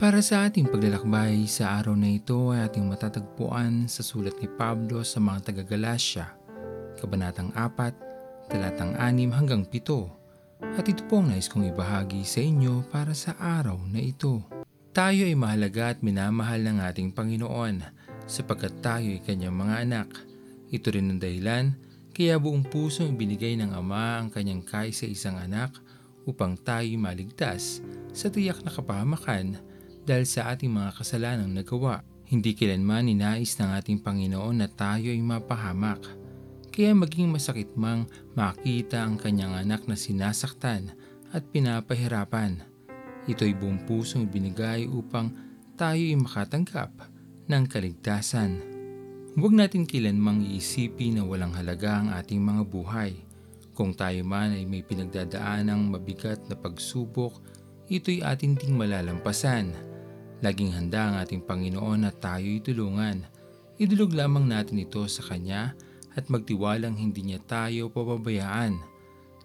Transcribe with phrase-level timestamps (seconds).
[0.00, 5.04] Para sa ating paglalakbay sa araw na ito ay ating matatagpuan sa sulat ni Pablo
[5.04, 6.24] sa mga taga-Galasya,
[6.96, 10.72] Kabanatang 4, talatang 6 hanggang 7.
[10.80, 14.40] At ito po ang nais kong ibahagi sa inyo para sa araw na ito.
[14.96, 17.84] Tayo ay mahalaga at minamahal ng ating Panginoon
[18.24, 20.08] sapagkat tayo ay kanyang mga anak.
[20.72, 21.76] Ito rin ang dahilan
[22.16, 25.76] kaya buong puso ang binigay ng Ama ang kanyang kaisa isang anak
[26.24, 27.84] upang tayo maligtas
[28.16, 29.68] sa tiyak na kapahamakan
[30.04, 32.00] dahil sa ating mga kasalanang nagawa.
[32.30, 35.98] Hindi kailanman ninais ng ating Panginoon na tayo ay mapahamak.
[36.70, 38.06] Kaya maging masakit mang
[38.38, 40.94] makita ang kanyang anak na sinasaktan
[41.34, 42.62] at pinapahirapan.
[43.26, 45.34] Ito ay buong pusong binigay upang
[45.74, 46.94] tayo ay makatanggap
[47.50, 48.62] ng kaligtasan.
[49.34, 53.12] Huwag natin kailanmang iisipin na walang halaga ang ating mga buhay.
[53.74, 57.42] Kung tayo man ay may pinagdadaan ng mabigat na pagsubok,
[57.90, 59.89] ito'y ating ding malalampasan
[60.40, 63.28] Laging handa ang ating Panginoon na tayo'y tulungan.
[63.76, 65.76] Idulog lamang natin ito sa Kanya
[66.16, 68.80] at magtiwalang hindi niya tayo pababayaan.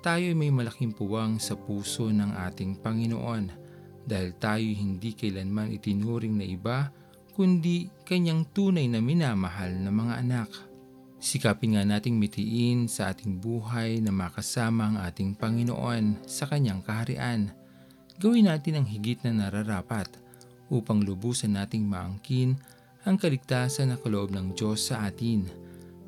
[0.00, 3.52] Tayo ay may malaking puwang sa puso ng ating Panginoon
[4.08, 6.78] dahil tayo hindi kailanman itinuring na iba
[7.36, 10.50] kundi kanyang tunay na minamahal na mga anak.
[11.20, 17.52] Sikapin nga nating mitiin sa ating buhay na makasama ang ating Panginoon sa kanyang kaharian.
[18.16, 20.27] Gawin natin ang higit na nararapat
[20.68, 22.56] upang lubusan nating maangkin
[23.08, 25.48] ang kaligtasan na kaloob ng Diyos sa atin.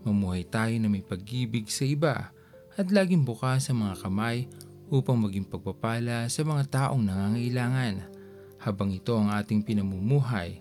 [0.04, 2.32] Mamuhay tayo na may pag-ibig sa iba
[2.76, 4.48] at laging bukas sa mga kamay
[4.90, 8.04] upang maging pagpapala sa mga taong nangangailangan.
[8.60, 10.60] Habang ito ang ating pinamumuhay,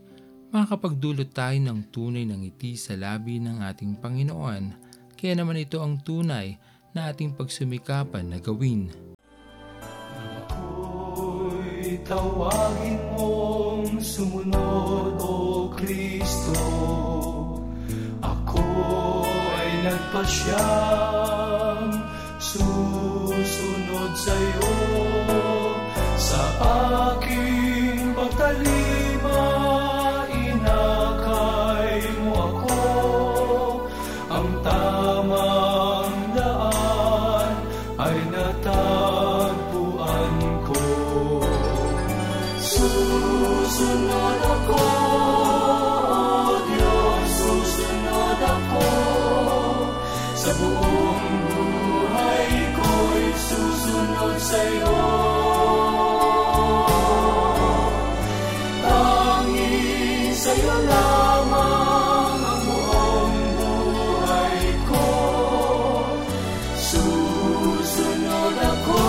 [0.55, 4.63] makakapagdulot tayo ng tunay ng ngiti sa labi ng ating Panginoon.
[5.19, 6.55] Kaya naman ito ang tunay
[6.95, 8.87] na ating pagsumikapan na gawin.
[10.47, 13.48] Ako'y tawagin mong
[14.19, 16.59] sumunod, O Kristo.
[18.19, 18.59] Ako
[19.55, 21.87] ay nagpasyang
[22.35, 24.75] susunod sa iyo
[26.19, 26.43] sa
[27.15, 27.58] aking
[50.49, 54.97] Sa buong buhay ko'y susunod sa iyo.
[60.49, 63.37] Iyo lamang ang buong
[64.89, 65.05] ko.
[66.81, 69.01] Susunod ako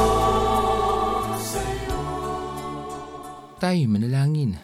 [1.40, 2.00] sa iyo.
[3.56, 4.60] Tayo manalangin.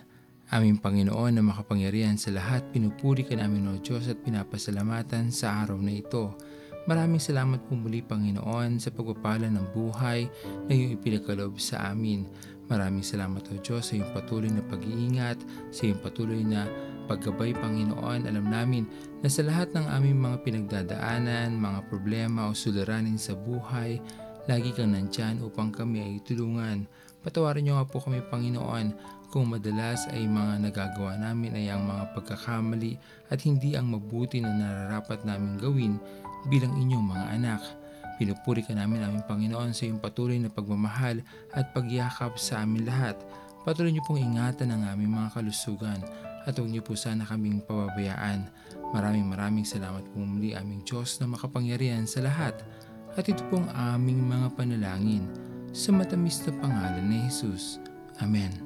[0.53, 5.81] Aming Panginoon na makapangyarihan sa lahat, pinupuri ka namin o Diyos at pinapasalamatan sa araw
[5.81, 6.37] na ito.
[6.87, 10.31] Maraming salamat po muli Panginoon sa pagpapala ng buhay
[10.71, 12.23] na iyong ipinagkaloob sa amin.
[12.71, 15.43] Maraming salamat o Diyos sa iyong patuloy na pag-iingat,
[15.75, 16.71] sa iyong patuloy na
[17.11, 18.31] paggabay Panginoon.
[18.31, 18.87] Alam namin
[19.19, 23.99] na sa lahat ng aming mga pinagdadaanan, mga problema o suliranin sa buhay,
[24.47, 26.87] lagi kang nandyan upang kami ay tulungan.
[27.27, 32.15] Patawarin niyo nga po kami Panginoon kung madalas ay mga nagagawa namin ay ang mga
[32.15, 32.97] pagkakamali
[33.31, 35.95] at hindi ang mabuti na nararapat namin gawin
[36.47, 37.63] bilang inyong mga anak.
[38.17, 41.21] Pinupuri ka namin aming Panginoon sa iyong patuloy na pagmamahal
[41.53, 43.19] at pagyakap sa amin lahat.
[43.67, 46.01] Patuloy niyo pong ingatan ang aming mga kalusugan
[46.47, 48.47] at huwag niyo po sana kaming pababayaan.
[48.95, 52.55] Maraming maraming salamat po muli aming Diyos na makapangyarihan sa lahat.
[53.19, 55.27] At ito pong aming mga panalangin
[55.75, 57.83] sa matamis na pangalan ni Jesus.
[58.23, 58.66] Amen.